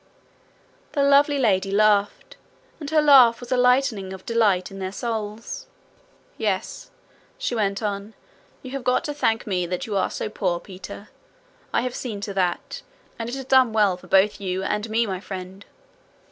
[0.93, 2.35] The lovely lady laughed,
[2.79, 5.67] and her laugh was a lightning of delight in their souls.
[6.39, 6.89] 'Yes,'
[7.37, 8.15] she went on,
[8.63, 11.09] 'you have got to thank me that you are so poor, Peter.
[11.71, 12.81] I have seen to that,
[13.19, 15.65] and it has done well for both you and me, my friend.